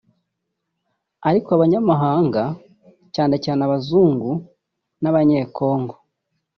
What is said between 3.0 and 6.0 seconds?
cyane cyane abazungu n’Abanyekongo